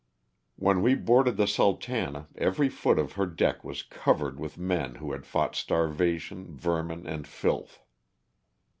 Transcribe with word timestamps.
When 0.55 0.81
we 0.81 0.95
boarded 0.95 1.37
the 1.37 1.45
*' 1.47 1.47
Sultana 1.57 2.21
'^ 2.21 2.27
every 2.35 2.69
foot 2.69 2.97
of 2.97 3.11
her 3.11 3.27
deck 3.27 3.63
was 3.63 3.83
covered 3.83 4.39
with 4.39 4.57
men 4.57 4.95
who 4.95 5.11
had 5.11 5.27
fought 5.27 5.55
starvation, 5.55 6.57
vermin 6.57 7.05
and 7.05 7.27
filth. 7.27 7.83